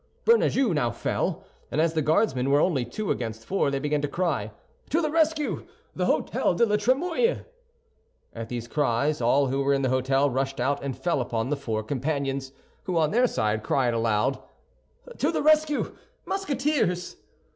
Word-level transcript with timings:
Bernajoux 0.25 0.73
now 0.73 0.89
fell, 0.89 1.43
and 1.69 1.79
as 1.79 1.93
the 1.93 2.01
Guardsmen 2.01 2.49
were 2.49 2.59
only 2.59 2.85
two 2.85 3.11
against 3.11 3.45
four, 3.45 3.69
they 3.69 3.77
began 3.77 4.01
to 4.01 4.07
cry, 4.07 4.49
"To 4.89 4.99
the 4.99 5.11
rescue! 5.11 5.67
The 5.95 6.05
Hôtel 6.07 6.57
de 6.57 6.65
la 6.65 6.75
Trémouille!" 6.77 7.45
At 8.33 8.49
these 8.49 8.67
cries, 8.67 9.21
all 9.21 9.49
who 9.49 9.61
were 9.61 9.75
in 9.75 9.83
the 9.83 9.89
hôtel 9.89 10.33
rushed 10.33 10.59
out 10.59 10.81
and 10.81 10.97
fell 10.97 11.21
upon 11.21 11.49
the 11.51 11.55
four 11.55 11.83
companions, 11.83 12.51
who 12.85 12.97
on 12.97 13.11
their 13.11 13.27
side 13.27 13.61
cried 13.61 13.93
aloud, 13.93 14.41
"To 15.19 15.31
the 15.31 15.43
rescue, 15.43 15.95
Musketeers!" 16.25 17.17